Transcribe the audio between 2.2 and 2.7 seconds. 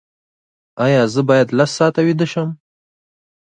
شم؟